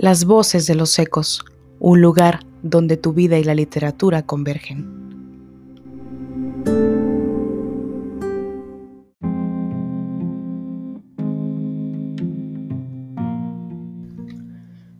Las 0.00 0.26
voces 0.26 0.68
de 0.68 0.76
los 0.76 0.96
ecos, 1.00 1.44
un 1.80 2.00
lugar 2.00 2.46
donde 2.62 2.96
tu 2.96 3.14
vida 3.14 3.36
y 3.36 3.42
la 3.42 3.56
literatura 3.56 4.22
convergen. 4.22 4.86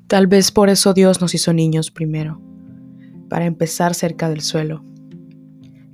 Tal 0.09 0.27
vez 0.27 0.51
por 0.51 0.69
eso 0.69 0.95
Dios 0.95 1.21
nos 1.21 1.33
hizo 1.33 1.53
niños 1.53 1.93
primero, 1.93 2.43
para 3.29 3.45
empezar 3.45 3.95
cerca 3.95 4.29
del 4.29 4.41
suelo. 4.41 4.85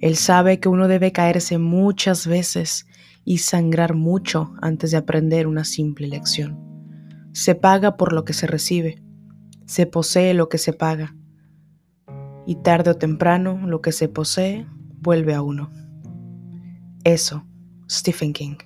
Él 0.00 0.16
sabe 0.16 0.60
que 0.60 0.70
uno 0.70 0.88
debe 0.88 1.12
caerse 1.12 1.58
muchas 1.58 2.26
veces 2.26 2.86
y 3.22 3.36
sangrar 3.36 3.92
mucho 3.92 4.54
antes 4.62 4.92
de 4.92 4.96
aprender 4.96 5.46
una 5.46 5.64
simple 5.64 6.08
lección. 6.08 6.64
Se 7.34 7.56
paga 7.56 7.96
por 7.96 8.12
lo 8.12 8.24
que 8.24 8.32
se 8.32 8.46
recibe, 8.46 9.02
se 9.66 9.86
posee 9.86 10.34
lo 10.34 10.48
que 10.48 10.58
se 10.58 10.72
paga, 10.72 11.14
y 12.46 12.56
tarde 12.56 12.90
o 12.90 12.96
temprano 12.96 13.66
lo 13.66 13.80
que 13.80 13.92
se 13.92 14.08
posee 14.08 14.66
vuelve 15.00 15.34
a 15.34 15.42
uno. 15.42 15.70
Eso, 17.04 17.46
Stephen 17.90 18.32
King. 18.32 18.56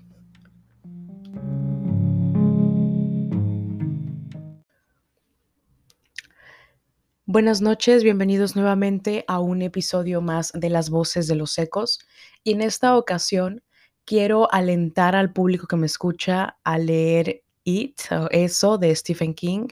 Buenas 7.27 7.61
noches, 7.61 8.05
bienvenidos 8.05 8.57
nuevamente 8.57 9.25
a 9.29 9.39
un 9.39 9.61
episodio 9.61 10.23
más 10.23 10.51
de 10.55 10.71
Las 10.71 10.89
Voces 10.89 11.29
de 11.29 11.35
los 11.35 11.59
Ecos. 11.59 11.99
Y 12.43 12.53
en 12.53 12.63
esta 12.63 12.97
ocasión 12.97 13.63
quiero 14.07 14.51
alentar 14.51 15.15
al 15.15 15.33
público 15.35 15.67
que 15.67 15.77
me 15.77 15.87
escucha 15.87 16.57
a 16.65 16.79
leer 16.79 17.45
It, 17.65 18.01
eso 18.31 18.79
de 18.79 18.97
Stephen 18.97 19.35
King, 19.35 19.69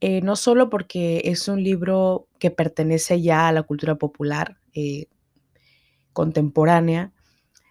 eh, 0.00 0.20
no 0.22 0.36
solo 0.36 0.70
porque 0.70 1.22
es 1.24 1.48
un 1.48 1.62
libro 1.62 2.28
que 2.38 2.50
pertenece 2.50 3.20
ya 3.20 3.48
a 3.48 3.52
la 3.52 3.62
cultura 3.64 3.96
popular 3.96 4.58
eh, 4.74 5.06
contemporánea, 6.12 7.12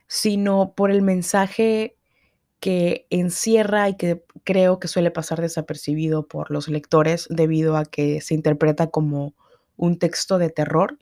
sino 0.07 0.73
por 0.75 0.91
el 0.91 1.01
mensaje 1.01 1.95
que 2.59 3.05
encierra 3.09 3.89
y 3.89 3.95
que 3.97 4.23
creo 4.43 4.79
que 4.79 4.87
suele 4.87 5.11
pasar 5.11 5.41
desapercibido 5.41 6.27
por 6.27 6.51
los 6.51 6.67
lectores 6.67 7.27
debido 7.29 7.77
a 7.77 7.85
que 7.85 8.21
se 8.21 8.33
interpreta 8.33 8.87
como 8.89 9.35
un 9.75 9.99
texto 9.99 10.37
de 10.37 10.49
terror. 10.49 10.97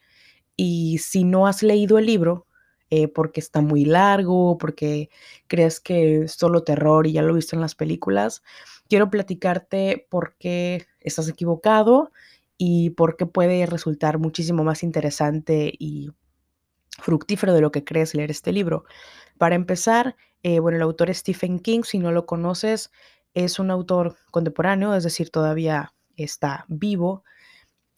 Y 0.58 1.00
si 1.00 1.24
no 1.24 1.48
has 1.48 1.64
leído 1.64 1.98
el 1.98 2.06
libro, 2.06 2.48
eh, 2.92 3.08
porque 3.08 3.40
está 3.40 3.62
muy 3.62 3.86
largo, 3.86 4.58
porque 4.58 5.10
crees 5.48 5.80
que 5.80 6.24
es 6.24 6.34
solo 6.34 6.64
terror 6.64 7.08
y 7.08 7.14
ya 7.14 7.22
lo 7.24 7.32
he 7.32 7.36
visto 7.36 7.56
en 7.56 7.62
las 7.62 7.76
películas. 7.76 8.44
Quiero 8.88 9.10
platicarte 9.10 10.08
por 10.10 10.36
qué 10.38 10.86
estás 11.06 11.30
equivocado 11.30 12.12
y 12.58 12.92
por 12.92 13.18
qué 13.18 13.26
puede 13.26 13.66
resultar 13.66 14.20
muchísimo 14.20 14.64
más 14.64 14.84
interesante 14.84 15.74
y 15.78 16.12
fructífero 17.00 17.54
de 17.54 17.62
lo 17.62 17.72
que 17.72 17.84
crees 17.84 18.16
leer 18.16 18.32
este 18.32 18.52
libro. 18.52 18.86
Para 19.38 19.56
empezar, 19.56 20.16
eh, 20.44 20.60
bueno, 20.60 20.78
el 20.78 20.84
autor 20.84 21.14
Stephen 21.14 21.60
King, 21.60 21.84
si 21.84 22.00
no 22.00 22.12
lo 22.12 22.26
conoces, 22.26 22.92
es 23.34 23.60
un 23.60 23.72
autor 23.72 24.16
contemporáneo, 24.32 24.94
es 24.94 25.04
decir, 25.04 25.30
todavía 25.30 25.94
está 26.16 26.66
vivo 26.70 27.24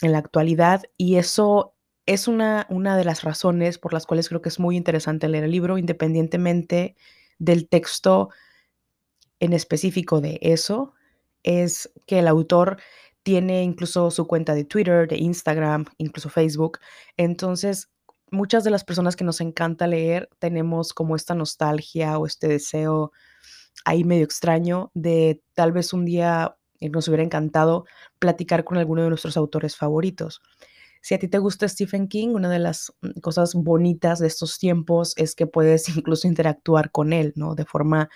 en 0.01 0.11
la 0.11 0.17
actualidad 0.19 0.83
y 0.97 1.15
eso 1.15 1.75
es 2.05 2.27
una, 2.27 2.65
una 2.69 2.97
de 2.97 3.03
las 3.03 3.23
razones 3.23 3.77
por 3.77 3.93
las 3.93 4.05
cuales 4.05 4.29
creo 4.29 4.41
que 4.41 4.49
es 4.49 4.59
muy 4.59 4.77
interesante 4.77 5.27
leer 5.27 5.43
el 5.43 5.51
libro, 5.51 5.77
independientemente 5.77 6.95
del 7.37 7.67
texto 7.67 8.29
en 9.39 9.53
específico 9.53 10.21
de 10.21 10.39
eso, 10.41 10.93
es 11.43 11.91
que 12.05 12.19
el 12.19 12.27
autor 12.27 12.77
tiene 13.23 13.63
incluso 13.63 14.09
su 14.11 14.25
cuenta 14.25 14.53
de 14.53 14.63
Twitter, 14.63 15.07
de 15.07 15.17
Instagram, 15.17 15.85
incluso 15.97 16.29
Facebook. 16.29 16.79
Entonces, 17.17 17.89
muchas 18.31 18.63
de 18.63 18.71
las 18.71 18.83
personas 18.83 19.15
que 19.15 19.23
nos 19.23 19.41
encanta 19.41 19.87
leer 19.87 20.29
tenemos 20.39 20.93
como 20.93 21.15
esta 21.15 21.35
nostalgia 21.35 22.17
o 22.17 22.25
este 22.25 22.47
deseo 22.47 23.11
ahí 23.85 24.03
medio 24.03 24.23
extraño 24.23 24.91
de 24.93 25.41
tal 25.53 25.71
vez 25.71 25.93
un 25.93 26.05
día 26.05 26.57
nos 26.79 27.07
hubiera 27.07 27.23
encantado 27.23 27.85
platicar 28.19 28.63
con 28.63 28.77
alguno 28.77 29.03
de 29.03 29.09
nuestros 29.09 29.37
autores 29.37 29.75
favoritos. 29.75 30.41
Si 31.01 31.15
a 31.15 31.19
ti 31.19 31.27
te 31.27 31.37
gusta 31.37 31.67
Stephen 31.67 32.07
King, 32.07 32.29
una 32.29 32.49
de 32.49 32.59
las 32.59 32.93
mm, 33.01 33.19
cosas 33.21 33.53
bonitas 33.53 34.19
de 34.19 34.27
estos 34.27 34.57
tiempos 34.57 35.13
es 35.17 35.35
que 35.35 35.47
puedes 35.47 35.87
incluso 35.97 36.27
interactuar 36.27 36.91
con 36.91 37.13
él, 37.13 37.33
¿no? 37.35 37.55
De 37.55 37.65
forma 37.65 38.09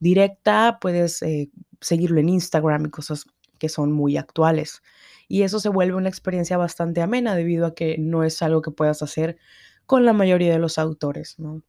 directa, 0.00 0.78
puedes 0.80 1.22
eh, 1.22 1.50
seguirlo 1.80 2.20
en 2.20 2.28
Instagram 2.28 2.86
y 2.86 2.90
cosas 2.90 3.26
que 3.58 3.68
son 3.68 3.92
muy 3.92 4.16
actuales. 4.16 4.82
Y 5.28 5.42
eso 5.42 5.60
se 5.60 5.68
vuelve 5.68 5.96
una 5.96 6.08
experiencia 6.08 6.56
bastante 6.56 7.02
amena 7.02 7.34
debido 7.34 7.66
a 7.66 7.74
que 7.74 7.96
no 7.98 8.24
es 8.24 8.40
algo 8.42 8.62
que 8.62 8.70
puedas 8.70 9.02
hacer 9.02 9.36
con 9.86 10.04
la 10.04 10.12
mayoría 10.12 10.52
de 10.52 10.58
los 10.58 10.78
autores, 10.78 11.38
¿no? 11.38 11.62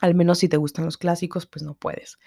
Al 0.00 0.14
menos 0.14 0.38
si 0.38 0.48
te 0.48 0.56
gustan 0.56 0.84
los 0.84 0.98
clásicos, 0.98 1.46
pues 1.46 1.62
no 1.62 1.74
puedes. 1.74 2.18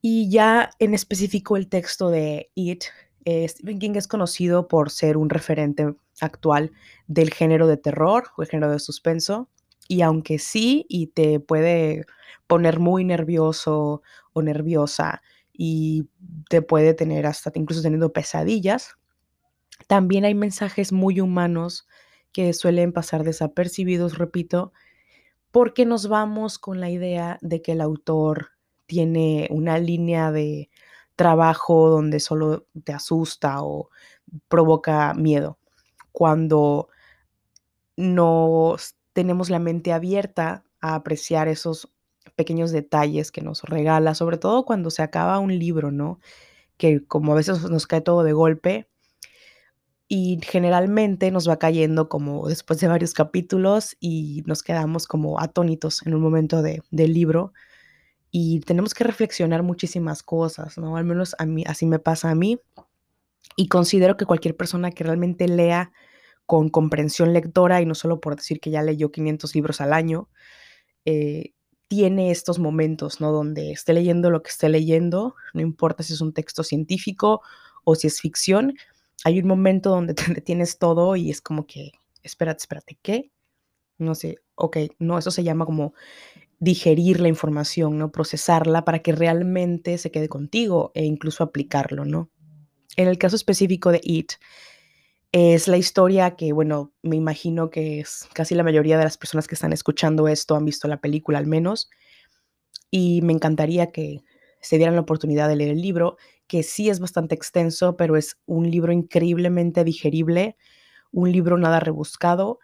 Y 0.00 0.30
ya 0.30 0.70
en 0.78 0.94
específico 0.94 1.56
el 1.56 1.68
texto 1.68 2.10
de 2.10 2.50
It, 2.54 2.84
eh, 3.24 3.46
Stephen 3.48 3.78
King 3.78 3.94
es 3.96 4.06
conocido 4.06 4.68
por 4.68 4.90
ser 4.90 5.16
un 5.16 5.28
referente 5.28 5.94
actual 6.20 6.72
del 7.06 7.32
género 7.32 7.66
de 7.66 7.76
terror 7.76 8.28
o 8.36 8.42
el 8.42 8.48
género 8.48 8.72
de 8.72 8.78
suspenso. 8.78 9.48
Y 9.88 10.02
aunque 10.02 10.38
sí, 10.38 10.86
y 10.88 11.08
te 11.08 11.40
puede 11.40 12.04
poner 12.46 12.78
muy 12.78 13.04
nervioso 13.04 14.02
o 14.32 14.42
nerviosa 14.42 15.22
y 15.52 16.08
te 16.48 16.62
puede 16.62 16.94
tener 16.94 17.26
hasta 17.26 17.50
incluso 17.54 17.82
teniendo 17.82 18.12
pesadillas, 18.12 18.96
también 19.86 20.24
hay 20.24 20.34
mensajes 20.34 20.92
muy 20.92 21.20
humanos 21.20 21.88
que 22.32 22.52
suelen 22.52 22.92
pasar 22.92 23.24
desapercibidos, 23.24 24.18
repito, 24.18 24.72
porque 25.50 25.86
nos 25.86 26.08
vamos 26.08 26.58
con 26.58 26.80
la 26.80 26.90
idea 26.90 27.38
de 27.40 27.62
que 27.62 27.72
el 27.72 27.80
autor 27.80 28.50
tiene 28.86 29.48
una 29.50 29.78
línea 29.78 30.30
de 30.32 30.70
trabajo 31.16 31.88
donde 31.88 32.20
solo 32.20 32.66
te 32.84 32.92
asusta 32.92 33.62
o 33.62 33.90
provoca 34.48 35.14
miedo 35.14 35.58
cuando 36.12 36.88
no 37.96 38.76
tenemos 39.18 39.50
la 39.50 39.58
mente 39.58 39.92
abierta 39.92 40.62
a 40.80 40.94
apreciar 40.94 41.48
esos 41.48 41.92
pequeños 42.36 42.70
detalles 42.70 43.32
que 43.32 43.42
nos 43.42 43.64
regala, 43.64 44.14
sobre 44.14 44.38
todo 44.38 44.64
cuando 44.64 44.92
se 44.92 45.02
acaba 45.02 45.40
un 45.40 45.58
libro, 45.58 45.90
¿no? 45.90 46.20
Que 46.76 47.04
como 47.04 47.32
a 47.32 47.34
veces 47.34 47.68
nos 47.68 47.88
cae 47.88 48.00
todo 48.00 48.22
de 48.22 48.32
golpe 48.32 48.88
y 50.06 50.38
generalmente 50.44 51.32
nos 51.32 51.48
va 51.48 51.58
cayendo 51.58 52.08
como 52.08 52.46
después 52.46 52.78
de 52.78 52.86
varios 52.86 53.12
capítulos 53.12 53.96
y 53.98 54.44
nos 54.46 54.62
quedamos 54.62 55.08
como 55.08 55.40
atónitos 55.40 56.06
en 56.06 56.14
un 56.14 56.20
momento 56.20 56.62
de, 56.62 56.80
del 56.92 57.12
libro 57.12 57.52
y 58.30 58.60
tenemos 58.60 58.94
que 58.94 59.02
reflexionar 59.02 59.64
muchísimas 59.64 60.22
cosas, 60.22 60.78
¿no? 60.78 60.96
Al 60.96 61.04
menos 61.04 61.34
a 61.40 61.44
mí, 61.44 61.64
así 61.66 61.86
me 61.86 61.98
pasa 61.98 62.30
a 62.30 62.36
mí 62.36 62.60
y 63.56 63.66
considero 63.66 64.16
que 64.16 64.26
cualquier 64.26 64.56
persona 64.56 64.92
que 64.92 65.02
realmente 65.02 65.48
lea 65.48 65.90
con 66.48 66.70
comprensión 66.70 67.34
lectora 67.34 67.82
y 67.82 67.84
no 67.84 67.94
solo 67.94 68.22
por 68.22 68.34
decir 68.34 68.58
que 68.58 68.70
ya 68.70 68.80
leyó 68.80 69.12
500 69.12 69.54
libros 69.54 69.82
al 69.82 69.92
año, 69.92 70.30
eh, 71.04 71.52
tiene 71.88 72.30
estos 72.30 72.58
momentos, 72.58 73.20
¿no? 73.20 73.32
Donde 73.32 73.70
esté 73.70 73.92
leyendo 73.92 74.30
lo 74.30 74.42
que 74.42 74.48
esté 74.48 74.70
leyendo, 74.70 75.34
no 75.52 75.60
importa 75.60 76.02
si 76.02 76.14
es 76.14 76.22
un 76.22 76.32
texto 76.32 76.64
científico 76.64 77.42
o 77.84 77.94
si 77.96 78.06
es 78.06 78.22
ficción, 78.22 78.78
hay 79.24 79.38
un 79.40 79.46
momento 79.46 79.90
donde 79.90 80.14
te 80.14 80.32
detienes 80.32 80.78
todo 80.78 81.16
y 81.16 81.30
es 81.30 81.42
como 81.42 81.66
que, 81.66 81.92
espérate, 82.22 82.62
espérate, 82.62 82.98
¿qué? 83.02 83.30
No 83.98 84.14
sé, 84.14 84.38
ok, 84.54 84.78
no, 84.98 85.18
eso 85.18 85.30
se 85.30 85.44
llama 85.44 85.66
como 85.66 85.92
digerir 86.60 87.20
la 87.20 87.28
información, 87.28 87.98
¿no? 87.98 88.10
Procesarla 88.10 88.86
para 88.86 89.00
que 89.00 89.12
realmente 89.12 89.98
se 89.98 90.10
quede 90.10 90.30
contigo 90.30 90.92
e 90.94 91.04
incluso 91.04 91.44
aplicarlo, 91.44 92.06
¿no? 92.06 92.30
En 92.96 93.06
el 93.06 93.18
caso 93.18 93.36
específico 93.36 93.92
de 93.92 94.00
It, 94.02 94.32
es 95.32 95.68
la 95.68 95.76
historia 95.76 96.36
que, 96.36 96.52
bueno, 96.52 96.92
me 97.02 97.16
imagino 97.16 97.70
que 97.70 98.00
es 98.00 98.28
casi 98.34 98.54
la 98.54 98.64
mayoría 98.64 98.98
de 98.98 99.04
las 99.04 99.18
personas 99.18 99.46
que 99.46 99.54
están 99.54 99.72
escuchando 99.72 100.28
esto 100.28 100.56
han 100.56 100.64
visto 100.64 100.88
la 100.88 101.00
película 101.00 101.38
al 101.38 101.46
menos. 101.46 101.90
Y 102.90 103.20
me 103.22 103.32
encantaría 103.32 103.92
que 103.92 104.20
se 104.60 104.76
dieran 104.76 104.94
la 104.94 105.02
oportunidad 105.02 105.48
de 105.48 105.56
leer 105.56 105.70
el 105.70 105.82
libro, 105.82 106.16
que 106.46 106.62
sí 106.62 106.88
es 106.88 107.00
bastante 107.00 107.34
extenso, 107.34 107.96
pero 107.96 108.16
es 108.16 108.38
un 108.46 108.70
libro 108.70 108.92
increíblemente 108.92 109.84
digerible, 109.84 110.56
un 111.12 111.30
libro 111.32 111.58
nada 111.58 111.80
rebuscado. 111.80 112.58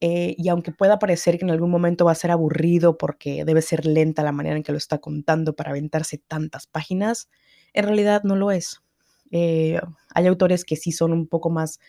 Eh, 0.00 0.34
y 0.38 0.48
aunque 0.48 0.72
pueda 0.72 0.98
parecer 1.00 1.38
que 1.38 1.44
en 1.44 1.50
algún 1.50 1.70
momento 1.70 2.04
va 2.06 2.12
a 2.12 2.16
ser 2.16 2.30
aburrido 2.32 2.98
porque 2.98 3.44
debe 3.44 3.62
ser 3.62 3.86
lenta 3.86 4.22
la 4.24 4.32
manera 4.32 4.56
en 4.56 4.62
que 4.64 4.72
lo 4.72 4.78
está 4.78 4.98
contando 4.98 5.56
para 5.56 5.70
aventarse 5.70 6.18
tantas 6.18 6.66
páginas, 6.68 7.30
en 7.74 7.84
realidad 7.86 8.22
no 8.24 8.36
lo 8.36 8.52
es. 8.52 8.82
Eh, 9.30 9.80
hay 10.14 10.26
autores 10.26 10.64
que 10.64 10.76
sí 10.76 10.92
son 10.92 11.12
un 11.12 11.26
poco 11.26 11.50
más 11.50 11.80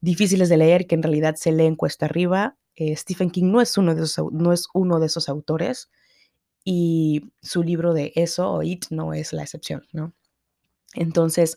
difíciles 0.00 0.48
de 0.48 0.56
leer, 0.56 0.86
que 0.86 0.94
en 0.94 1.02
realidad 1.02 1.34
se 1.36 1.52
leen 1.52 1.76
cuesta 1.76 2.06
arriba. 2.06 2.56
Eh, 2.76 2.96
Stephen 2.96 3.30
King 3.30 3.50
no 3.50 3.60
es, 3.60 3.78
uno 3.78 3.94
de 3.94 4.02
esos, 4.04 4.32
no 4.32 4.52
es 4.52 4.68
uno 4.74 5.00
de 5.00 5.06
esos 5.06 5.28
autores 5.28 5.90
y 6.64 7.32
su 7.42 7.62
libro 7.62 7.94
de 7.94 8.12
eso, 8.16 8.50
o 8.50 8.62
It, 8.62 8.86
no 8.90 9.14
es 9.14 9.32
la 9.32 9.42
excepción, 9.42 9.86
¿no? 9.92 10.14
Entonces, 10.94 11.56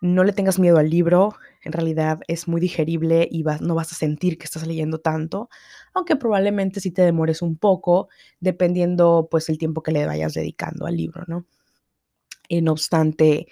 no 0.00 0.24
le 0.24 0.32
tengas 0.32 0.58
miedo 0.58 0.78
al 0.78 0.90
libro, 0.90 1.34
en 1.64 1.72
realidad 1.72 2.20
es 2.28 2.46
muy 2.46 2.60
digerible 2.60 3.28
y 3.30 3.42
no 3.60 3.74
vas 3.74 3.92
a 3.92 3.96
sentir 3.96 4.38
que 4.38 4.44
estás 4.44 4.66
leyendo 4.66 5.00
tanto, 5.00 5.48
aunque 5.92 6.16
probablemente 6.16 6.80
sí 6.80 6.92
te 6.92 7.02
demores 7.02 7.42
un 7.42 7.56
poco, 7.56 8.08
dependiendo 8.40 9.28
pues 9.30 9.48
el 9.48 9.58
tiempo 9.58 9.82
que 9.82 9.92
le 9.92 10.06
vayas 10.06 10.34
dedicando 10.34 10.86
al 10.86 10.96
libro, 10.96 11.24
¿no? 11.26 11.46
No 12.48 12.72
obstante, 12.72 13.48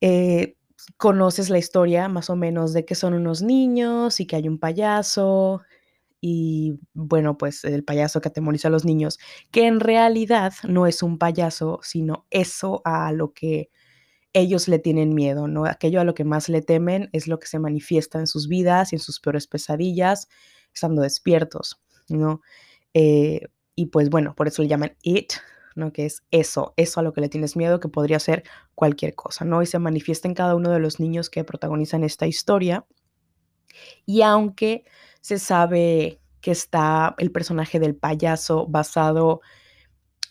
eh, 0.00 0.56
conoces 0.96 1.50
la 1.50 1.58
historia 1.58 2.08
más 2.08 2.30
o 2.30 2.36
menos 2.36 2.72
de 2.72 2.84
que 2.84 2.94
son 2.94 3.14
unos 3.14 3.42
niños 3.42 4.20
y 4.20 4.26
que 4.26 4.36
hay 4.36 4.48
un 4.48 4.58
payaso 4.58 5.62
y 6.20 6.80
bueno, 6.94 7.38
pues 7.38 7.64
el 7.64 7.84
payaso 7.84 8.20
que 8.20 8.28
atemoriza 8.28 8.68
a 8.68 8.70
los 8.72 8.84
niños, 8.84 9.18
que 9.52 9.66
en 9.66 9.80
realidad 9.80 10.52
no 10.68 10.86
es 10.86 11.02
un 11.02 11.18
payaso, 11.18 11.80
sino 11.82 12.26
eso 12.30 12.82
a 12.84 13.12
lo 13.12 13.32
que 13.34 13.70
ellos 14.32 14.68
le 14.68 14.78
tienen 14.78 15.14
miedo, 15.14 15.48
¿no? 15.48 15.66
Aquello 15.66 16.00
a 16.00 16.04
lo 16.04 16.14
que 16.14 16.24
más 16.24 16.48
le 16.48 16.62
temen 16.62 17.10
es 17.12 17.28
lo 17.28 17.38
que 17.38 17.46
se 17.46 17.58
manifiesta 17.58 18.18
en 18.18 18.26
sus 18.26 18.48
vidas 18.48 18.92
y 18.92 18.96
en 18.96 19.00
sus 19.00 19.20
peores 19.20 19.46
pesadillas, 19.46 20.28
estando 20.74 21.02
despiertos, 21.02 21.80
¿no? 22.08 22.40
Eh, 22.94 23.42
y 23.74 23.86
pues 23.86 24.10
bueno, 24.10 24.34
por 24.34 24.48
eso 24.48 24.62
le 24.62 24.68
llaman 24.68 24.96
it, 25.02 25.32
¿no? 25.78 25.92
Que 25.92 26.06
es 26.06 26.22
eso, 26.30 26.74
eso 26.76 27.00
a 27.00 27.02
lo 27.02 27.12
que 27.12 27.20
le 27.20 27.28
tienes 27.28 27.56
miedo, 27.56 27.80
que 27.80 27.88
podría 27.88 28.18
ser 28.20 28.44
cualquier 28.74 29.14
cosa, 29.14 29.44
¿no? 29.44 29.62
Y 29.62 29.66
se 29.66 29.78
manifiesta 29.78 30.28
en 30.28 30.34
cada 30.34 30.54
uno 30.54 30.70
de 30.70 30.80
los 30.80 31.00
niños 31.00 31.30
que 31.30 31.44
protagonizan 31.44 32.04
esta 32.04 32.26
historia. 32.26 32.84
Y 34.04 34.22
aunque 34.22 34.84
se 35.20 35.38
sabe 35.38 36.20
que 36.40 36.50
está 36.50 37.14
el 37.18 37.30
personaje 37.30 37.80
del 37.80 37.96
payaso 37.96 38.66
basado 38.66 39.40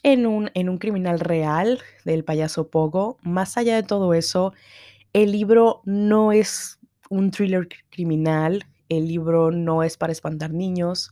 en 0.04 0.26
un, 0.26 0.52
en 0.54 0.70
un 0.70 0.78
criminal 0.78 1.20
real 1.20 1.80
del 2.06 2.24
payaso 2.24 2.70
Pogo. 2.70 3.18
Más 3.22 3.58
allá 3.58 3.76
de 3.76 3.84
todo 3.84 4.14
eso, 4.14 4.54
el 5.14 5.32
libro 5.32 5.82
no 5.86 6.32
es 6.32 6.80
un 7.10 7.32
thriller 7.32 7.68
criminal, 7.90 8.66
el 8.90 9.08
libro 9.08 9.52
no 9.52 9.84
es 9.84 9.98
para 9.98 10.14
espantar 10.14 10.54
niños, 10.54 11.12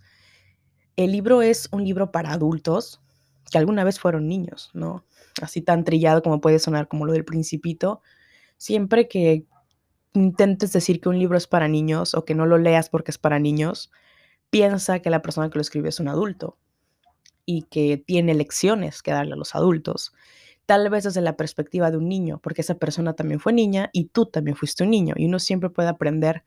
el 0.96 1.12
libro 1.12 1.42
es 1.42 1.68
un 1.72 1.84
libro 1.84 2.12
para 2.12 2.32
adultos 2.32 3.02
que 3.52 3.58
alguna 3.58 3.84
vez 3.84 4.00
fueron 4.00 4.28
niños, 4.28 4.72
¿no? 4.74 5.06
Así 5.42 5.62
tan 5.62 5.84
trillado 5.84 6.22
como 6.22 6.42
puede 6.42 6.60
sonar 6.60 6.88
como 6.88 7.06
lo 7.06 7.14
del 7.14 7.26
principito. 7.26 8.02
Siempre 8.58 9.08
que 9.08 9.46
intentes 10.14 10.72
decir 10.72 11.02
que 11.02 11.10
un 11.10 11.20
libro 11.20 11.38
es 11.38 11.48
para 11.48 11.68
niños 11.68 12.14
o 12.14 12.26
que 12.26 12.36
no 12.36 12.46
lo 12.46 12.58
leas 12.58 12.90
porque 12.90 13.12
es 13.12 13.18
para 13.18 13.40
niños, 13.40 13.92
piensa 14.50 15.00
que 15.00 15.10
la 15.10 15.22
persona 15.22 15.50
que 15.50 15.58
lo 15.58 15.62
escribe 15.62 15.90
es 15.90 16.00
un 16.00 16.08
adulto 16.08 16.58
y 17.46 17.64
que 17.64 17.98
tiene 17.98 18.34
lecciones 18.34 19.02
que 19.02 19.12
darle 19.12 19.34
a 19.34 19.38
los 19.38 19.56
adultos. 19.56 20.14
Tal 20.66 20.90
vez 20.90 21.04
desde 21.04 21.22
la 21.22 21.38
perspectiva 21.38 21.92
de 21.92 21.98
un 21.98 22.10
niño, 22.10 22.40
porque 22.42 22.62
esa 22.62 22.76
persona 22.76 23.14
también 23.14 23.40
fue 23.40 23.54
niña 23.54 23.90
y 23.94 24.06
tú 24.06 24.26
también 24.26 24.58
fuiste 24.58 24.84
un 24.84 24.90
niño. 24.90 25.14
Y 25.18 25.26
uno 25.26 25.38
siempre 25.40 25.70
puede 25.70 25.90
aprender 25.90 26.44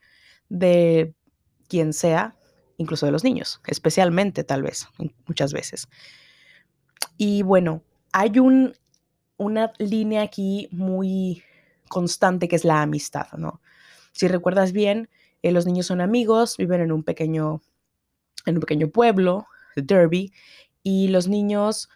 de 0.49 1.13
quien 1.69 1.93
sea, 1.93 2.35
incluso 2.77 3.05
de 3.05 3.13
los 3.13 3.23
niños, 3.23 3.61
especialmente 3.67 4.43
tal 4.43 4.63
vez, 4.63 4.87
muchas 5.27 5.53
veces. 5.53 5.87
Y 7.21 7.43
bueno, 7.43 7.83
hay 8.13 8.39
un, 8.39 8.73
una 9.35 9.73
línea 9.77 10.21
aquí 10.21 10.69
muy 10.71 11.43
constante 11.89 12.47
que 12.47 12.55
es 12.55 12.63
la 12.63 12.81
amistad, 12.81 13.27
¿no? 13.37 13.61
Si 14.13 14.29
recuerdas 14.29 14.71
bien, 14.71 15.09
eh, 15.41 15.51
los 15.51 15.65
niños 15.65 15.87
son 15.87 15.99
amigos, 15.99 16.55
viven 16.55 16.79
en 16.79 16.93
un 16.93 17.03
pequeño, 17.03 17.61
en 18.45 18.55
un 18.55 18.61
pequeño 18.61 18.87
pueblo, 18.87 19.47
Derby, 19.75 20.31
y 20.81 21.09
los 21.09 21.27
niños 21.27 21.89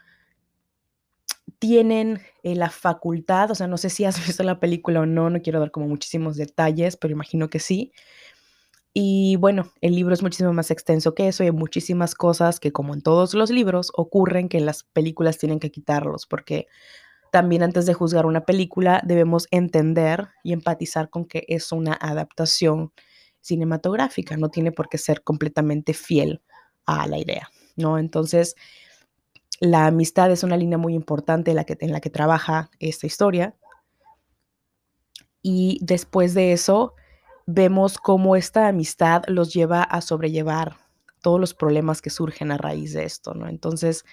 tienen 1.57 2.19
eh, 2.43 2.55
la 2.55 2.69
facultad, 2.69 3.49
o 3.49 3.55
sea, 3.55 3.67
no 3.67 3.77
sé 3.77 3.89
si 3.89 4.03
has 4.03 4.17
visto 4.27 4.43
la 4.43 4.59
película 4.59 4.99
o 4.99 5.05
no, 5.05 5.29
no 5.29 5.41
quiero 5.41 5.61
dar 5.61 5.71
como 5.71 5.87
muchísimos 5.87 6.35
detalles, 6.35 6.97
pero 6.97 7.13
imagino 7.13 7.49
que 7.49 7.59
sí. 7.59 7.93
Y 8.93 9.37
bueno, 9.37 9.71
el 9.81 9.95
libro 9.95 10.13
es 10.13 10.21
muchísimo 10.21 10.53
más 10.53 10.69
extenso 10.69 11.15
que 11.15 11.27
eso 11.27 11.43
y 11.43 11.47
hay 11.47 11.51
muchísimas 11.51 12.13
cosas 12.13 12.59
que 12.59 12.71
como 12.71 12.93
en 12.93 13.01
todos 13.01 13.33
los 13.33 13.49
libros 13.49 13.91
ocurren 13.95 14.49
que 14.49 14.59
las 14.59 14.83
películas 14.83 15.39
tienen 15.39 15.59
que 15.59 15.71
quitarlos, 15.71 16.27
porque 16.27 16.67
también 17.31 17.63
antes 17.63 17.87
de 17.87 17.95
juzgar 17.95 18.27
una 18.27 18.45
película 18.45 19.01
debemos 19.03 19.47
entender 19.49 20.29
y 20.43 20.53
empatizar 20.53 21.09
con 21.09 21.25
que 21.25 21.43
es 21.47 21.71
una 21.71 21.93
adaptación 21.93 22.93
cinematográfica, 23.41 24.37
no 24.37 24.49
tiene 24.49 24.71
por 24.71 24.87
qué 24.89 24.99
ser 24.99 25.23
completamente 25.23 25.93
fiel 25.95 26.41
a 26.85 27.07
la 27.07 27.17
idea. 27.17 27.49
¿no? 27.75 27.97
Entonces, 27.97 28.55
la 29.59 29.87
amistad 29.87 30.31
es 30.31 30.43
una 30.43 30.57
línea 30.57 30.77
muy 30.77 30.93
importante 30.93 31.51
en 31.51 31.57
la 31.57 31.63
que, 31.63 31.77
en 31.79 31.91
la 31.91 32.01
que 32.01 32.09
trabaja 32.09 32.69
esta 32.79 33.07
historia. 33.07 33.55
Y 35.41 35.79
después 35.81 36.33
de 36.33 36.53
eso, 36.53 36.95
vemos 37.45 37.97
cómo 37.97 38.35
esta 38.35 38.67
amistad 38.67 39.23
los 39.27 39.53
lleva 39.53 39.83
a 39.83 40.01
sobrellevar 40.01 40.77
todos 41.21 41.39
los 41.39 41.53
problemas 41.53 42.01
que 42.01 42.09
surgen 42.09 42.51
a 42.51 42.57
raíz 42.57 42.93
de 42.93 43.05
esto, 43.05 43.33
¿no? 43.33 43.47
Entonces, 43.47 44.05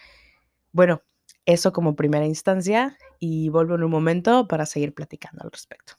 bueno, 0.73 1.03
eso 1.44 1.73
como 1.73 1.97
primera 1.97 2.27
instancia 2.27 2.97
y 3.19 3.49
vuelvo 3.49 3.75
en 3.75 3.82
un 3.82 3.91
momento 3.91 4.47
para 4.47 4.67
seguir 4.67 4.94
platicando 4.94 5.43
al 5.43 5.50
respecto. 5.50 5.94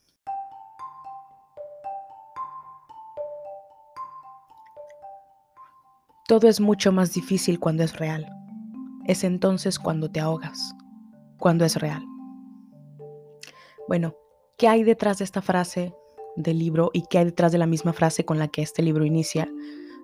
Todo 6.28 6.48
es 6.48 6.62
mucho 6.62 6.94
más 6.94 7.14
difícil 7.14 7.60
cuando 7.60 7.84
es 7.84 7.98
real. 7.98 8.26
Es 9.06 9.26
entonces 9.26 9.78
cuando 9.78 10.10
te 10.10 10.22
ahogas, 10.22 10.74
cuando 11.38 11.66
es 11.66 11.76
real. 11.76 12.06
Bueno, 13.90 14.16
¿qué 14.58 14.70
hay 14.70 14.84
detrás 14.84 15.18
de 15.18 15.26
esta 15.26 15.42
frase 15.42 15.94
del 16.36 16.60
libro 16.60 16.92
y 16.94 17.04
qué 17.10 17.20
hay 17.20 17.26
detrás 17.26 17.52
de 17.52 17.58
la 17.58 17.66
misma 17.66 17.94
frase 17.94 18.26
con 18.26 18.40
la 18.40 18.48
que 18.48 18.62
este 18.62 18.82
libro 18.82 19.06
inicia? 19.06 19.50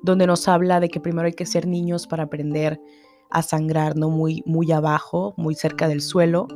Donde 0.04 0.28
nos 0.28 0.48
habla 0.48 0.80
de 0.80 0.90
que 0.90 1.00
primero 1.00 1.26
hay 1.28 1.34
que 1.34 1.46
ser 1.46 1.68
niños 1.68 2.08
para 2.08 2.24
aprender 2.24 2.80
a 3.30 3.42
sangrar, 3.42 3.96
¿no? 3.98 4.10
Muy, 4.10 4.44
muy 4.46 4.72
abajo, 4.72 5.34
muy 5.38 5.56
cerca 5.56 5.88
del 5.88 6.02
suelo, 6.02 6.48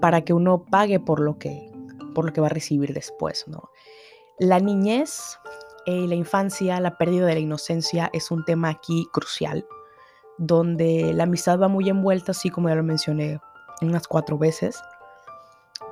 para 0.00 0.22
que 0.22 0.32
uno 0.32 0.64
pague 0.64 0.98
por 1.00 1.20
lo 1.20 1.38
que, 1.38 1.70
por 2.14 2.26
lo 2.26 2.32
que 2.32 2.40
va 2.40 2.48
a 2.48 2.50
recibir 2.50 2.92
después, 2.92 3.44
¿no? 3.46 3.70
La 4.38 4.58
niñez 4.58 5.38
eh, 5.86 6.08
la 6.08 6.16
infancia, 6.16 6.80
la 6.80 6.98
pérdida 6.98 7.26
de 7.26 7.34
la 7.34 7.40
inocencia 7.40 8.10
es 8.12 8.32
un 8.32 8.44
tema 8.44 8.70
aquí 8.70 9.06
crucial, 9.12 9.64
donde 10.36 11.12
la 11.14 11.22
amistad 11.22 11.60
va 11.60 11.68
muy 11.68 11.88
envuelta, 11.88 12.32
así 12.32 12.50
como 12.50 12.68
ya 12.68 12.74
lo 12.74 12.82
mencioné 12.82 13.38
unas 13.80 14.08
cuatro 14.08 14.36
veces, 14.36 14.80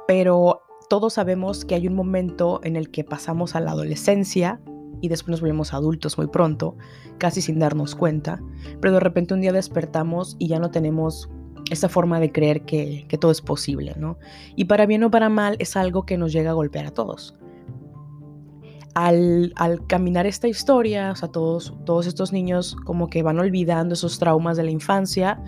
pero 0.09 0.63
todos 0.89 1.15
sabemos 1.15 1.65
que 1.65 1.75
hay 1.75 1.89
un 1.89 1.95
momento 1.95 2.61
en 2.65 2.77
el 2.77 2.91
que 2.91 3.05
pasamos 3.05 3.55
a 3.55 3.61
la 3.61 3.73
adolescencia 3.73 4.61
y 5.01 5.09
después 5.09 5.31
nos 5.31 5.41
volvemos 5.41 5.75
adultos 5.75 6.17
muy 6.17 6.29
pronto, 6.29 6.77
casi 7.19 7.43
sin 7.43 7.59
darnos 7.59 7.95
cuenta, 7.95 8.41
pero 8.81 8.95
de 8.95 9.01
repente 9.01 9.35
un 9.35 9.41
día 9.41 9.53
despertamos 9.53 10.37
y 10.39 10.49
ya 10.49 10.59
no 10.59 10.71
tenemos 10.71 11.29
esa 11.71 11.89
forma 11.89 12.21
de 12.21 12.33
creer 12.33 12.63
que, 12.63 13.07
todo 13.21 13.31
es 13.31 13.41
posible, 13.41 13.95
¿no? 13.99 14.19
Y 14.57 14.65
para 14.65 14.87
bien 14.87 15.05
o 15.05 15.11
para 15.11 15.29
mal 15.29 15.57
es 15.59 15.77
algo 15.77 16.05
que 16.05 16.19
nos 16.19 16.33
llega 16.33 16.51
a 16.51 16.55
golpear 16.55 16.87
a 16.87 16.91
todos 16.91 17.35
al, 18.95 19.53
caminar 19.89 20.27
esta 20.27 20.49
historia, 20.49 21.11
o 21.11 21.17
sea, 21.17 21.29
todos, 21.29 21.75
todos 21.85 22.07
estos 22.07 22.33
niños 22.33 22.77
como 22.85 23.09
que 23.09 23.23
van 23.23 23.39
olvidando 23.39 23.95
esos 23.95 24.19
traumas 24.19 24.57
de 24.57 24.63
la 24.63 24.71
infancia, 24.71 25.43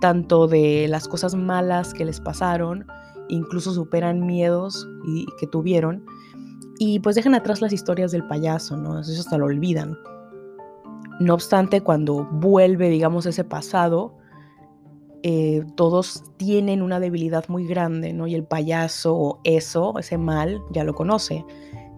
tanto 0.00 0.46
de 0.46 0.86
las 0.88 1.08
cosas 1.08 1.34
malas 1.34 1.94
que 1.94 2.04
les 2.04 2.20
pasaron, 2.20 2.86
incluso 3.30 3.72
superan 3.72 4.26
miedos 4.26 4.86
y, 5.06 5.26
que 5.38 5.46
tuvieron, 5.46 6.04
y 6.78 7.00
pues 7.00 7.16
dejan 7.16 7.34
atrás 7.34 7.60
las 7.60 7.72
historias 7.72 8.12
del 8.12 8.26
payaso, 8.26 8.76
¿no? 8.76 9.00
Eso 9.00 9.12
hasta 9.12 9.38
lo 9.38 9.46
olvidan. 9.46 9.98
No 11.20 11.34
obstante, 11.34 11.82
cuando 11.82 12.26
vuelve, 12.32 12.88
digamos, 12.88 13.26
ese 13.26 13.44
pasado, 13.44 14.16
eh, 15.22 15.62
todos 15.76 16.24
tienen 16.38 16.80
una 16.80 16.98
debilidad 16.98 17.46
muy 17.48 17.66
grande, 17.66 18.14
¿no? 18.14 18.26
Y 18.26 18.34
el 18.34 18.44
payaso 18.44 19.14
o 19.14 19.40
eso, 19.44 19.98
ese 19.98 20.16
mal, 20.16 20.60
ya 20.72 20.84
lo 20.84 20.94
conoce 20.94 21.44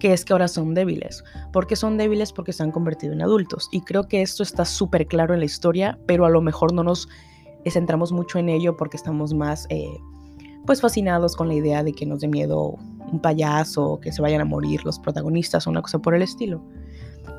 que 0.03 0.13
es 0.13 0.25
que 0.25 0.33
ahora 0.33 0.49
son 0.49 0.75
débiles. 0.75 1.23
¿Por 1.53 1.69
qué 1.69 1.77
son 1.77 1.97
débiles? 1.97 2.33
Porque 2.33 2.53
se 2.53 2.65
han 2.65 2.73
convertido 2.73 3.13
en 3.13 3.23
adultos. 3.23 3.69
Y 3.71 3.83
creo 3.83 4.09
que 4.09 4.21
esto 4.21 4.43
está 4.43 4.65
súper 4.65 5.07
claro 5.07 5.33
en 5.33 5.39
la 5.39 5.47
historia, 5.47 5.97
pero 6.09 6.27
a 6.27 6.29
lo 6.29 6.41
mejor 6.41 6.73
no 6.73 6.83
nos 6.83 7.09
centramos 7.71 8.11
mucho 8.11 8.41
en 8.41 8.49
ello 8.49 8.77
porque 8.77 8.97
estamos 8.97 9.33
más 9.33 9.65
eh, 9.71 9.87
pues 10.67 10.81
fascinados 10.81 11.37
con 11.37 11.49
la 11.49 11.55
idea 11.55 11.83
de 11.83 11.93
que 11.93 12.07
nos 12.07 12.21
dé 12.21 12.29
miedo 12.29 12.77
un 13.13 13.21
payaso, 13.21 14.01
que 14.01 14.13
se 14.13 14.23
vayan 14.23 14.41
a 14.41 14.45
morir 14.45 14.85
los 14.85 14.99
protagonistas 14.99 15.67
o 15.67 15.71
una 15.71 15.83
cosa 15.83 15.99
por 15.99 16.15
el 16.15 16.23
estilo. 16.23 16.63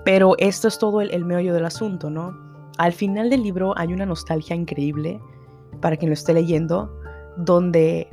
Pero 0.05 0.35
esto 0.37 0.67
es 0.67 0.77
todo 0.77 1.01
el, 1.01 1.25
meollo 1.25 1.53
del 1.53 1.65
asunto, 1.65 2.09
¿no? 2.09 2.33
Al 2.77 2.93
final 2.93 3.29
del 3.29 3.43
libro 3.43 3.73
hay 3.77 3.93
una 3.93 4.05
nostalgia 4.05 4.55
increíble 4.55 5.19
para 5.81 5.97
quien 5.97 6.09
lo 6.09 6.13
esté 6.13 6.33
leyendo, 6.33 6.93
donde 7.37 8.07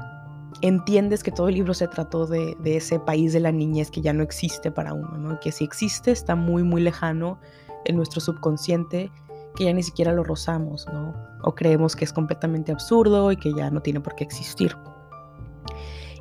entiendes 0.63 1.23
que 1.23 1.31
todo 1.31 1.49
el 1.49 1.55
libro 1.55 1.75
se 1.75 1.89
trató 1.89 2.27
de, 2.27 2.57
ese 2.65 2.99
país 2.99 3.33
de 3.33 3.41
la 3.41 3.53
niñez 3.53 3.91
que 3.91 4.01
ya 4.01 4.13
no 4.13 4.23
existe 4.23 4.71
para 4.71 4.93
uno, 4.93 5.17
¿no? 5.19 5.41
Que 5.41 5.53
si 5.53 5.65
existe 5.65 6.11
está 6.11 6.37
muy, 6.37 6.63
muy 6.63 6.83
lejano 6.83 7.39
en 7.85 7.97
nuestro 7.97 8.21
subconsciente, 8.21 9.11
que 9.57 9.65
ya 9.65 9.73
ni 9.73 9.83
siquiera 9.83 10.13
lo 10.13 10.23
rozamos, 10.23 10.87
¿no? 10.93 11.15
O 11.43 11.55
creemos 11.55 11.97
que 11.97 12.05
es 12.05 12.13
completamente 12.13 12.73
absurdo 12.73 13.33
y 13.33 13.37
que 13.37 13.53
ya 13.55 13.71
no 13.71 13.81
tiene 13.81 14.01
por 14.01 14.15
qué 14.15 14.25
existir. 14.25 14.77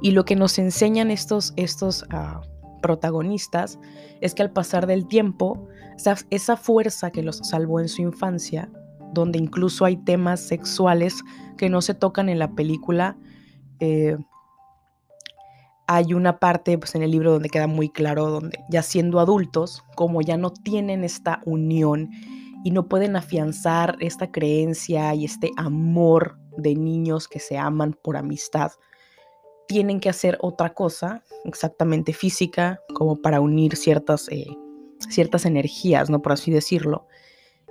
Y 0.01 0.11
lo 0.11 0.25
que 0.25 0.35
nos 0.35 0.57
enseñan 0.59 1.11
estos, 1.11 1.53
estos 1.55 2.03
uh, 2.03 2.41
protagonistas 2.81 3.79
es 4.21 4.33
que 4.33 4.43
al 4.43 4.51
pasar 4.51 4.87
del 4.87 5.07
tiempo, 5.07 5.67
esa, 6.29 6.57
fuerza 6.57 7.11
que 7.11 7.23
los 7.23 7.37
salvó 7.37 7.79
en 7.79 7.89
su 7.89 8.01
infancia, 8.01 8.69
donde 9.13 9.39
incluso 9.39 9.85
hay 9.85 9.97
temas 9.97 10.39
sexuales 10.39 11.21
que 11.57 11.69
no 11.69 11.81
se 11.81 11.93
tocan 11.93 12.29
en 12.29 12.39
la 12.39 12.51
película, 12.51 13.17
eh, 13.79 14.17
hay 15.87 16.13
una 16.13 16.39
parte 16.39 16.77
pues, 16.77 16.93
en 16.95 17.01
el 17.01 17.11
libro 17.11 17.31
donde 17.33 17.49
queda 17.49 17.67
muy 17.67 17.89
claro, 17.89 18.29
donde 18.29 18.59
ya 18.69 18.83
siendo 18.83 19.19
adultos, 19.19 19.83
como 19.95 20.21
ya 20.21 20.37
no 20.37 20.51
tienen 20.51 21.03
esta 21.03 21.41
unión 21.45 22.09
y 22.63 22.71
no 22.71 22.87
pueden 22.87 23.15
afianzar 23.15 23.97
esta 23.99 24.31
creencia 24.31 25.13
y 25.15 25.25
este 25.25 25.51
amor 25.57 26.37
de 26.57 26.75
niños 26.75 27.27
que 27.27 27.39
se 27.39 27.57
aman 27.57 27.97
por 28.03 28.17
amistad, 28.17 28.71
tienen 29.69 29.99
que 29.99 30.09
hacer 30.09 30.39
otra 30.41 30.73
cosa, 30.73 31.23
exactamente 31.45 32.11
física, 32.11 32.81
como 32.95 33.21
para 33.21 33.39
unir 33.39 33.75
ciertas, 33.75 34.27
eh, 34.29 34.47
ciertas 35.09 35.45
energías, 35.45 36.09
¿no? 36.09 36.23
Por 36.23 36.31
así 36.31 36.49
decirlo. 36.49 37.05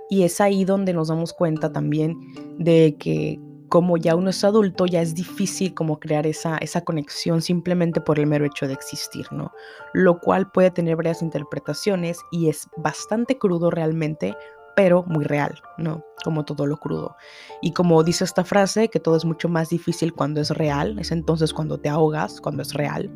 Y 0.09 0.23
es 0.23 0.39
ahí 0.39 0.63
donde 0.63 0.93
nos 0.93 1.09
damos 1.09 1.33
cuenta 1.33 1.73
también 1.73 2.17
de 2.57 2.95
que 2.97 3.37
como 3.67 3.97
ya 3.97 4.15
uno 4.15 4.29
es 4.29 4.45
adulto, 4.45 4.85
ya 4.85 5.01
es 5.01 5.13
difícil 5.13 5.73
como 5.73 5.99
crear 5.99 6.25
esa, 6.25 6.57
esa 6.59 6.85
conexión 6.85 7.41
simplemente 7.41 7.99
por 7.99 8.17
el 8.17 8.27
mero 8.27 8.45
hecho 8.45 8.65
de 8.65 8.73
existir, 8.73 9.27
¿no? 9.31 9.51
Lo 9.93 10.21
cual 10.21 10.49
puede 10.51 10.71
tener 10.71 10.95
varias 10.95 11.21
interpretaciones 11.21 12.19
y 12.31 12.47
es 12.47 12.69
bastante 12.77 13.37
crudo 13.37 13.71
realmente 13.71 14.37
pero 14.79 15.03
muy 15.03 15.25
real, 15.25 15.61
¿no? 15.77 16.05
Como 16.23 16.45
todo 16.45 16.65
lo 16.65 16.77
crudo. 16.77 17.17
Y 17.61 17.73
como 17.73 18.01
dice 18.01 18.23
esta 18.23 18.45
frase, 18.45 18.87
que 18.87 19.01
todo 19.01 19.17
es 19.17 19.25
mucho 19.25 19.49
más 19.49 19.67
difícil 19.67 20.13
cuando 20.13 20.39
es 20.39 20.51
real, 20.51 20.97
es 20.99 21.11
entonces 21.11 21.53
cuando 21.53 21.81
te 21.81 21.89
ahogas, 21.89 22.39
cuando 22.39 22.61
es 22.61 22.73
real, 22.73 23.11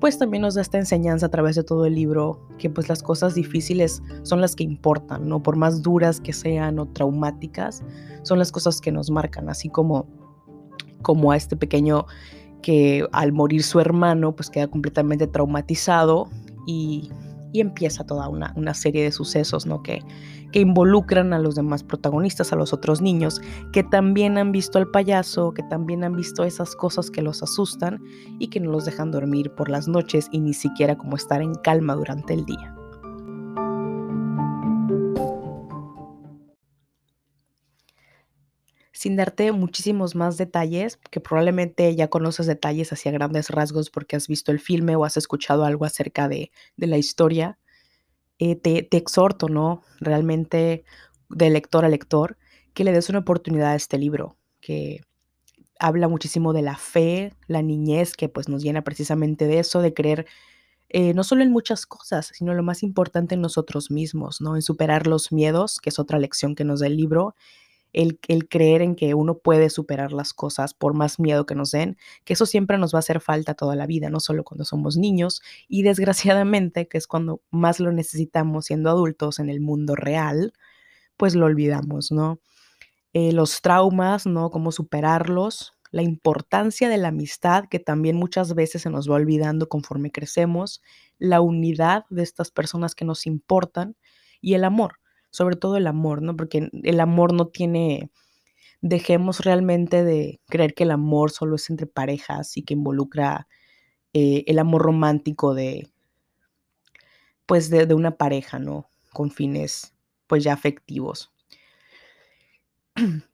pues 0.00 0.16
también 0.16 0.40
nos 0.40 0.54
da 0.54 0.62
esta 0.62 0.78
enseñanza 0.78 1.26
a 1.26 1.28
través 1.28 1.56
de 1.56 1.62
todo 1.62 1.84
el 1.84 1.94
libro, 1.94 2.40
que 2.56 2.70
pues 2.70 2.88
las 2.88 3.02
cosas 3.02 3.34
difíciles 3.34 4.02
son 4.22 4.40
las 4.40 4.56
que 4.56 4.64
importan, 4.64 5.28
¿no? 5.28 5.42
Por 5.42 5.56
más 5.56 5.82
duras 5.82 6.22
que 6.22 6.32
sean 6.32 6.78
o 6.78 6.86
traumáticas, 6.86 7.82
son 8.22 8.38
las 8.38 8.50
cosas 8.50 8.80
que 8.80 8.90
nos 8.90 9.10
marcan, 9.10 9.50
así 9.50 9.68
como, 9.68 10.06
como 11.02 11.32
a 11.32 11.36
este 11.36 11.54
pequeño 11.54 12.06
que 12.62 13.06
al 13.12 13.30
morir 13.32 13.62
su 13.62 13.78
hermano, 13.78 14.34
pues 14.34 14.48
queda 14.48 14.68
completamente 14.68 15.26
traumatizado 15.26 16.30
y 16.66 17.10
y 17.54 17.60
empieza 17.60 18.04
toda 18.04 18.28
una, 18.28 18.52
una 18.56 18.74
serie 18.74 19.04
de 19.04 19.12
sucesos 19.12 19.64
¿no? 19.64 19.80
que, 19.80 20.02
que 20.50 20.58
involucran 20.58 21.32
a 21.32 21.38
los 21.38 21.54
demás 21.54 21.84
protagonistas, 21.84 22.52
a 22.52 22.56
los 22.56 22.72
otros 22.72 23.00
niños, 23.00 23.40
que 23.72 23.84
también 23.84 24.38
han 24.38 24.50
visto 24.50 24.76
al 24.76 24.90
payaso, 24.90 25.54
que 25.54 25.62
también 25.62 26.02
han 26.02 26.16
visto 26.16 26.42
esas 26.42 26.74
cosas 26.74 27.12
que 27.12 27.22
los 27.22 27.44
asustan 27.44 28.02
y 28.40 28.48
que 28.48 28.58
no 28.58 28.72
los 28.72 28.86
dejan 28.86 29.12
dormir 29.12 29.52
por 29.52 29.70
las 29.70 29.86
noches 29.86 30.28
y 30.32 30.40
ni 30.40 30.52
siquiera 30.52 30.98
como 30.98 31.14
estar 31.14 31.42
en 31.42 31.54
calma 31.54 31.94
durante 31.94 32.34
el 32.34 32.44
día. 32.44 32.74
Sin 38.94 39.16
darte 39.16 39.50
muchísimos 39.50 40.14
más 40.14 40.38
detalles, 40.38 40.98
que 41.10 41.20
probablemente 41.20 41.94
ya 41.96 42.08
conoces 42.08 42.46
detalles 42.46 42.92
hacia 42.92 43.10
grandes 43.10 43.50
rasgos 43.50 43.90
porque 43.90 44.14
has 44.14 44.28
visto 44.28 44.52
el 44.52 44.60
filme 44.60 44.94
o 44.94 45.04
has 45.04 45.16
escuchado 45.16 45.64
algo 45.64 45.84
acerca 45.84 46.28
de, 46.28 46.52
la 46.76 46.96
historia, 46.96 47.58
eh, 48.38 48.54
te, 48.54 48.88
exhorto, 48.96 49.48
¿no? 49.48 49.82
Realmente 50.00 50.84
de 51.28 51.50
lector 51.50 51.84
a 51.84 51.88
lector, 51.88 52.38
que 52.72 52.84
le 52.84 52.92
des 52.92 53.08
una 53.08 53.18
oportunidad 53.18 53.72
a 53.72 53.74
este 53.74 53.98
libro, 53.98 54.36
que 54.60 55.00
habla 55.80 56.06
muchísimo 56.06 56.52
de 56.52 56.62
la 56.62 56.76
fe, 56.76 57.34
la 57.48 57.62
niñez, 57.62 58.14
que 58.14 58.28
pues 58.28 58.48
nos 58.48 58.62
llena 58.62 58.82
precisamente 58.82 59.46
de 59.48 59.58
eso, 59.58 59.82
de 59.82 59.92
creer 59.92 60.26
eh, 60.88 61.14
no 61.14 61.24
solo 61.24 61.42
en 61.42 61.50
muchas 61.50 61.84
cosas, 61.86 62.30
sino 62.32 62.54
lo 62.54 62.62
más 62.62 62.84
importante 62.84 63.34
en 63.34 63.40
nosotros 63.40 63.90
mismos, 63.90 64.40
¿no? 64.40 64.54
En 64.54 64.62
superar 64.62 65.08
los 65.08 65.32
miedos, 65.32 65.80
que 65.80 65.90
es 65.90 65.98
otra 65.98 66.20
lección 66.20 66.54
que 66.54 66.62
nos 66.62 66.78
da 66.78 66.86
el 66.86 66.96
libro, 66.96 67.34
el, 67.94 68.48
creer 68.48 68.82
en 68.82 68.96
que 68.96 69.14
uno 69.14 69.38
puede 69.38 69.70
superar 69.70 70.12
las 70.12 70.34
cosas 70.34 70.74
por 70.74 70.94
más 70.94 71.18
miedo 71.18 71.46
que 71.46 71.54
nos 71.54 71.70
den, 71.70 71.96
que 72.24 72.34
eso 72.34 72.44
siempre 72.44 72.76
nos 72.76 72.92
va 72.92 72.98
a 72.98 73.00
hacer 73.00 73.20
falta 73.20 73.54
toda 73.54 73.76
la 73.76 73.86
vida, 73.86 74.10
no 74.10 74.20
solo 74.20 74.44
cuando 74.44 74.64
somos 74.64 74.96
niños 74.96 75.40
y 75.68 75.82
desgraciadamente, 75.82 76.88
que 76.88 76.98
es 76.98 77.06
cuando 77.06 77.40
más 77.50 77.80
lo 77.80 77.92
necesitamos 77.92 78.66
siendo 78.66 78.90
adultos 78.90 79.38
en 79.38 79.48
el 79.48 79.60
mundo 79.60 79.94
real, 79.94 80.52
pues 81.16 81.34
lo 81.34 81.46
olvidamos, 81.46 82.10
¿no? 82.12 82.40
Eh, 83.12 83.32
los 83.32 83.62
traumas, 83.62 84.26
¿no? 84.26 84.50
Cómo 84.50 84.72
superarlos, 84.72 85.74
la 85.92 86.02
importancia 86.02 86.88
de 86.88 86.98
la 86.98 87.08
amistad, 87.08 87.66
que 87.70 87.78
también 87.78 88.16
muchas 88.16 88.54
veces 88.56 88.82
se 88.82 88.90
nos 88.90 89.08
va 89.08 89.14
olvidando 89.14 89.68
conforme 89.68 90.10
crecemos, 90.10 90.82
la 91.18 91.40
unidad 91.40 92.04
de 92.10 92.24
estas 92.24 92.50
personas 92.50 92.96
que 92.96 93.04
nos 93.04 93.26
importan 93.26 93.96
y 94.40 94.54
el 94.54 94.64
amor 94.64 94.98
sobre 95.34 95.56
todo 95.56 95.76
el 95.76 95.88
amor, 95.88 96.22
¿no? 96.22 96.36
Porque 96.36 96.70
el 96.84 97.00
amor 97.00 97.32
no 97.32 97.48
tiene, 97.48 98.08
dejemos 98.80 99.40
realmente 99.40 100.04
de 100.04 100.40
creer 100.48 100.74
que 100.74 100.84
el 100.84 100.92
amor 100.92 101.32
solo 101.32 101.56
es 101.56 101.68
entre 101.70 101.88
parejas 101.88 102.56
y 102.56 102.62
que 102.62 102.74
involucra 102.74 103.48
eh, 104.12 104.44
el 104.46 104.60
amor 104.60 104.82
romántico 104.82 105.52
de, 105.52 105.90
pues 107.46 107.68
de, 107.68 107.86
de, 107.86 107.94
una 107.94 108.16
pareja, 108.16 108.60
¿no? 108.60 108.88
Con 109.12 109.32
fines, 109.32 109.92
pues 110.28 110.44
ya 110.44 110.52
afectivos. 110.52 111.32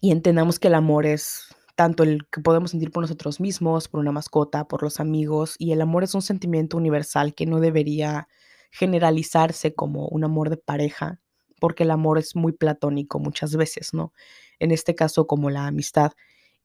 Y 0.00 0.12
entendamos 0.12 0.60
que 0.60 0.68
el 0.68 0.74
amor 0.74 1.06
es 1.06 1.48
tanto 1.74 2.04
el 2.04 2.28
que 2.28 2.40
podemos 2.40 2.70
sentir 2.70 2.92
por 2.92 3.02
nosotros 3.02 3.40
mismos, 3.40 3.88
por 3.88 3.98
una 3.98 4.12
mascota, 4.12 4.68
por 4.68 4.84
los 4.84 5.00
amigos, 5.00 5.56
y 5.58 5.72
el 5.72 5.80
amor 5.80 6.04
es 6.04 6.14
un 6.14 6.22
sentimiento 6.22 6.76
universal 6.76 7.34
que 7.34 7.46
no 7.46 7.58
debería 7.58 8.28
generalizarse 8.70 9.74
como 9.74 10.06
un 10.08 10.24
amor 10.24 10.50
de 10.50 10.56
pareja, 10.56 11.20
porque 11.60 11.84
el 11.84 11.90
amor 11.90 12.18
es 12.18 12.36
muy 12.36 12.52
platónico 12.52 13.18
muchas 13.18 13.56
veces, 13.56 13.94
¿no? 13.94 14.12
En 14.58 14.70
este 14.72 14.94
caso 14.94 15.26
como 15.26 15.50
la 15.50 15.66
amistad. 15.66 16.12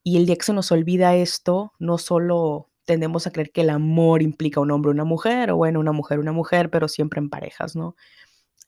Y 0.04 0.18
el 0.18 0.26
día 0.26 0.36
que 0.36 0.46
se 0.46 0.54
nos 0.54 0.72
olvida 0.72 1.16
esto, 1.16 1.74
no 1.80 1.98
solo 1.98 2.70
tendemos 2.86 3.28
a 3.28 3.32
creer 3.32 3.52
que 3.52 3.62
el 3.62 3.70
amor 3.70 4.22
implica 4.22 4.60
un 4.60 4.72
hombre 4.72 4.92
una 4.92 5.06
mujer, 5.06 5.52
o 5.52 5.58
bueno, 5.58 5.80
una 5.80 5.94
mujer 5.94 6.20
una 6.20 6.34
mujer, 6.34 6.70
pero 6.70 6.88
siempre 6.88 7.20
en 7.20 7.30
parejas, 7.30 7.76
¿no? 7.76 7.96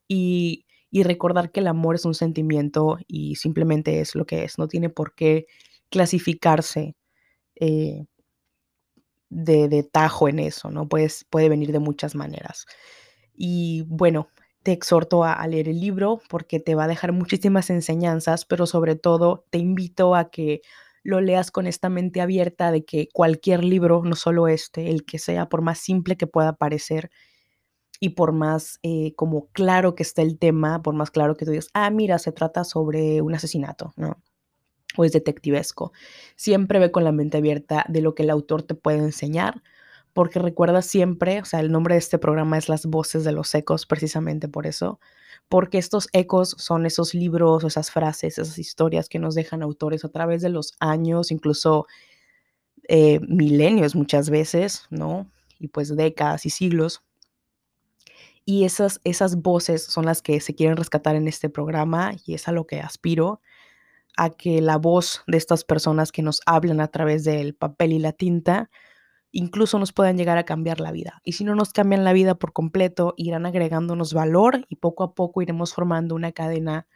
Y, 0.08 0.66
y 0.92 1.04
recordar 1.04 1.52
que 1.52 1.60
el 1.62 1.68
amor 1.68 1.96
es 1.96 2.06
un 2.06 2.16
sentimiento 2.16 2.98
y 3.08 3.36
simplemente 3.36 4.02
es 4.02 4.16
lo 4.16 4.26
que 4.26 4.44
es, 4.46 4.58
no 4.58 4.68
tiene 4.68 4.90
por 4.90 5.16
qué 5.16 5.48
clasificarse 5.90 6.96
eh, 7.56 8.06
de, 9.30 9.68
de, 9.70 9.84
tajo 9.84 10.28
en 10.30 10.40
eso, 10.40 10.72
¿no? 10.72 10.88
Pues, 10.88 11.26
puede 11.30 11.50
venir 11.50 11.72
de 11.72 11.80
muchas 11.80 12.16
maneras. 12.16 12.66
Y 13.34 13.84
bueno, 13.88 14.30
te 14.66 14.72
exhorto 14.72 15.24
a, 15.24 15.46
leer 15.48 15.70
el 15.70 15.80
libro 15.80 16.20
porque 16.28 16.60
te 16.60 16.74
va 16.74 16.86
a 16.86 16.88
dejar 16.88 17.12
muchísimas 17.12 17.70
enseñanzas, 17.70 18.46
pero 18.46 18.66
sobre 18.66 18.96
todo 18.96 19.46
te 19.52 19.60
invito 19.60 20.16
a 20.16 20.32
que 20.32 20.62
lo 21.04 21.22
leas 21.22 21.52
con 21.52 21.68
esta 21.68 21.88
mente 21.88 22.20
abierta 22.20 22.72
de 22.72 22.84
que 22.84 23.08
cualquier 23.14 23.64
libro, 23.64 24.02
no 24.04 24.16
solo 24.16 24.48
este, 24.48 24.90
el 24.90 25.06
que 25.06 25.20
sea, 25.20 25.50
por 25.50 25.62
más 25.62 25.78
simple 25.78 26.18
que 26.18 26.26
pueda 26.26 26.54
parecer 26.54 27.12
y 28.00 28.10
por 28.10 28.32
más 28.32 28.80
eh, 28.82 29.14
como 29.16 29.50
claro 29.52 29.94
que 29.94 30.02
esté 30.02 30.24
el 30.24 30.40
tema, 30.40 30.82
por 30.82 30.96
más 30.96 31.12
claro 31.12 31.38
que 31.38 31.46
tú 31.46 31.52
digas, 31.52 31.70
ah, 31.76 31.92
mira, 31.92 32.18
se 32.18 32.32
trata 32.32 32.64
sobre 32.64 33.22
un 33.22 33.36
asesinato, 33.36 33.94
¿no? 33.96 34.20
O 34.98 35.06
es 35.06 35.12
detectivesco. 35.12 35.92
Siempre 36.36 36.80
ve 36.80 36.92
con 36.92 37.04
la 37.04 37.12
mente 37.12 37.38
abierta 37.38 37.86
de 37.88 38.02
lo 38.02 38.16
que 38.16 38.24
el 38.24 38.32
autor 38.32 38.64
te 38.64 38.74
puede 38.74 38.98
enseñar 38.98 39.62
porque 40.16 40.40
recuerda 40.40 40.82
siempre, 40.82 41.42
o 41.42 41.46
sea, 41.46 41.60
el 41.60 41.74
nombre 41.74 41.96
de 41.96 42.00
este 42.00 42.18
programa 42.18 42.58
es 42.58 42.70
Las 42.70 42.86
voces 42.86 43.26
de 43.26 43.34
los 43.34 43.54
ecos, 43.54 43.86
precisamente 43.86 44.48
por 44.48 44.66
eso, 44.66 45.02
porque 45.50 45.78
estos 45.78 46.08
ecos 46.14 46.56
son 46.58 46.86
esos 46.86 47.14
libros, 47.14 47.66
esas 47.66 47.92
frases, 47.92 48.38
esas 48.38 48.58
historias 48.58 49.10
que 49.10 49.20
nos 49.20 49.36
dejan 49.36 49.62
autores 49.62 50.06
a 50.06 50.10
través 50.10 50.42
de 50.42 50.48
los 50.48 50.72
años, 50.80 51.32
incluso 51.32 51.86
eh, 52.88 53.20
milenios 53.28 53.94
muchas 53.94 54.30
veces, 54.30 54.86
¿no? 54.90 55.30
Y 55.60 55.68
pues 55.68 55.94
décadas 55.94 56.46
y 56.46 56.50
siglos. 56.50 57.04
Y 58.46 58.64
esas, 58.64 59.02
esas 59.04 59.42
voces 59.42 59.84
son 59.84 60.06
las 60.06 60.22
que 60.22 60.40
se 60.40 60.56
quieren 60.56 60.78
rescatar 60.78 61.18
en 61.18 61.28
este 61.28 61.50
programa 61.50 62.14
y 62.26 62.36
es 62.36 62.48
a 62.48 62.54
lo 62.54 62.66
que 62.66 62.80
aspiro, 62.80 63.42
a 64.16 64.30
que 64.30 64.62
la 64.62 64.78
voz 64.78 65.24
de 65.28 65.38
estas 65.38 65.66
personas 65.66 66.14
que 66.14 66.22
nos 66.22 66.40
hablan 66.46 66.80
a 66.80 66.88
través 66.88 67.26
del 67.26 67.54
papel 67.54 67.92
y 67.92 68.00
la 68.00 68.14
tinta, 68.14 68.70
incluso 69.36 69.78
nos 69.80 69.92
puedan 69.92 70.18
llegar 70.18 70.38
a 70.38 70.46
cambiar 70.46 70.80
la 70.80 70.94
vida. 70.94 71.22
Y 71.26 71.34
si 71.34 71.44
no 71.44 71.56
nos 71.56 71.74
cambian 71.74 72.06
la 72.06 72.14
vida 72.14 72.36
por 72.36 72.54
completo, 72.54 73.14
irán 73.18 73.46
agregándonos 73.46 74.14
valor 74.14 74.66
y 74.70 74.78
poco 74.78 75.04
a 75.04 75.14
poco 75.14 75.42
iremos 75.42 75.74
formando 75.74 76.16
una 76.16 76.32
cadena 76.32 76.88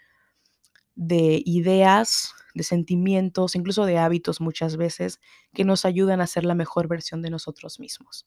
de 0.96 1.42
ideas, 1.46 2.34
de 2.56 2.64
sentimientos, 2.64 3.56
incluso 3.56 3.86
de 3.86 3.98
hábitos 3.98 4.40
muchas 4.40 4.78
veces, 4.78 5.20
que 5.54 5.66
nos 5.66 5.84
ayudan 5.84 6.22
a 6.22 6.28
ser 6.28 6.46
la 6.46 6.56
mejor 6.56 6.88
versión 6.88 7.22
de 7.22 7.30
nosotros 7.30 7.78
mismos. 7.78 8.26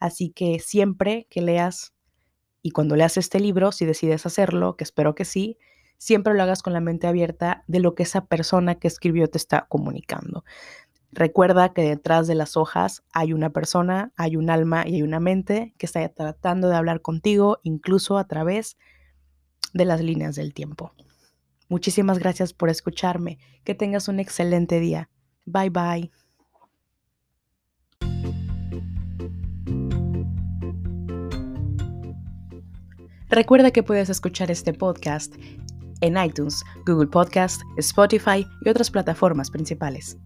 Así 0.00 0.30
que 0.30 0.58
siempre 0.58 1.28
que 1.30 1.40
leas 1.40 1.94
y 2.62 2.72
cuando 2.72 2.96
leas 2.96 3.16
este 3.16 3.38
libro, 3.38 3.70
si 3.70 3.86
decides 3.86 4.26
hacerlo, 4.26 4.76
que 4.76 4.82
espero 4.82 5.14
que 5.14 5.24
sí, 5.24 5.56
siempre 5.98 6.34
lo 6.34 6.42
hagas 6.42 6.62
con 6.62 6.72
la 6.72 6.80
mente 6.80 7.06
abierta 7.06 7.62
de 7.68 7.78
lo 7.78 7.94
que 7.94 8.02
esa 8.02 8.26
persona 8.26 8.74
que 8.74 8.88
escribió 8.88 9.28
te 9.30 9.38
está 9.38 9.66
comunicando 9.68 10.44
Recuerda 11.12 11.74
que 11.74 11.82
detrás 11.82 12.26
de 12.26 12.34
las 12.34 12.56
hojas 12.56 13.04
hay 13.12 13.34
una 13.34 13.50
persona, 13.50 14.12
hay 14.16 14.36
un 14.36 14.48
alma 14.48 14.88
y 14.88 14.94
hay 14.94 15.02
una 15.02 15.20
mente 15.20 15.74
que 15.76 15.84
está 15.84 16.08
tratando 16.08 16.70
de 16.70 16.76
hablar 16.76 17.02
contigo, 17.02 17.60
incluso 17.62 18.16
a 18.16 18.26
través 18.26 18.78
de 19.74 19.84
las 19.84 20.00
líneas 20.00 20.36
del 20.36 20.54
tiempo. 20.54 20.92
Muchísimas 21.68 22.18
gracias 22.18 22.54
por 22.54 22.70
escucharme. 22.70 23.38
Que 23.62 23.74
tengas 23.74 24.08
un 24.08 24.20
excelente 24.20 24.80
día. 24.80 25.10
Bye 25.44 25.70
bye. 25.70 26.10
Recuerda 33.28 33.70
que 33.70 33.82
puedes 33.82 34.10
escuchar 34.10 34.50
este 34.50 34.74
podcast 34.74 35.34
en 36.02 36.22
iTunes, 36.22 36.62
Google 36.86 37.08
Podcast, 37.08 37.62
Spotify 37.78 38.46
y 38.64 38.68
otras 38.68 38.90
plataformas 38.90 39.50
principales. 39.50 40.18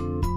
thank 0.00 0.24
you 0.24 0.29